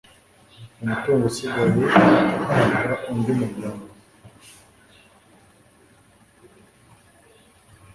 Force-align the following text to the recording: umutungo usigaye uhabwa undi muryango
umutungo 0.83 1.23
usigaye 1.31 1.69
uhabwa 1.83 2.95
undi 3.11 3.31
muryango 3.39 3.85